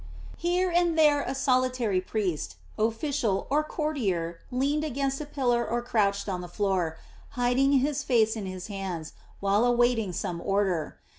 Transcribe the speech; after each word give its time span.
Here 0.39 0.71
and 0.71 0.97
there 0.97 1.21
a 1.21 1.35
solitary 1.35 2.01
priest, 2.01 2.55
official, 2.75 3.45
or 3.51 3.63
courtier 3.63 4.39
leaned 4.49 4.83
against 4.83 5.21
a 5.21 5.27
pillar 5.27 5.63
or 5.63 5.83
crouched 5.83 6.27
on 6.27 6.41
the 6.41 6.47
floor, 6.47 6.97
hiding 7.37 7.73
his 7.73 8.01
face 8.01 8.35
in 8.35 8.47
his 8.47 8.65
hands, 8.65 9.13
while 9.41 9.63
awaiting 9.63 10.11
some 10.11 10.41
order. 10.43 10.97